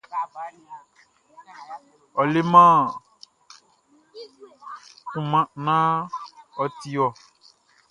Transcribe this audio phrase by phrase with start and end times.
[2.19, 2.77] Ɔ leman
[5.09, 5.95] kunman naan
[6.61, 7.07] ɔ ti wɔ.